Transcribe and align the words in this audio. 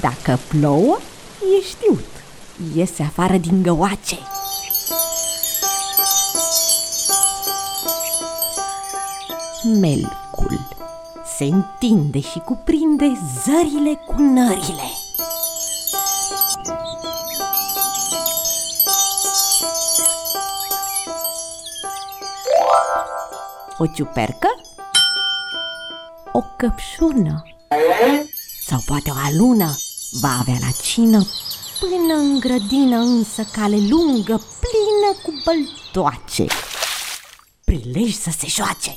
Dacă 0.00 0.38
plouă, 0.48 0.98
e 1.58 1.62
știut, 1.62 2.04
iese 2.74 3.02
afară 3.02 3.36
din 3.36 3.62
găoace. 3.62 4.18
Melcul 9.62 10.68
se 11.36 11.44
întinde 11.44 12.20
și 12.20 12.38
cuprinde 12.38 13.12
zările 13.44 13.94
cu 14.06 14.14
nările. 14.18 14.90
O 23.78 23.86
ciupercă? 23.86 24.48
O 26.32 26.42
căpșună? 26.56 27.42
Sau 28.72 28.82
poate 28.86 29.10
o 29.10 29.14
alună 29.24 29.76
va 30.20 30.36
avea 30.40 30.56
la 30.60 30.70
cină 30.82 31.26
Până 31.80 32.14
în 32.14 32.40
grădină 32.40 32.96
însă 32.96 33.42
cale 33.52 33.76
lungă, 33.76 34.40
plină 34.60 35.10
cu 35.22 35.32
băltoace. 35.44 36.46
Prilej 37.64 38.12
să 38.14 38.30
se 38.38 38.46
joace 38.48 38.96